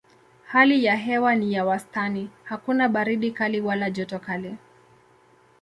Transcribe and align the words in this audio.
Hali 0.47 0.83
ya 0.85 0.95
hewa 0.95 1.35
ni 1.35 1.53
ya 1.53 1.65
wastani: 1.65 2.29
hakuna 2.43 2.89
baridi 2.89 3.31
kali 3.31 3.61
wala 3.61 3.91
joto 3.91 4.19
kali. 4.19 4.55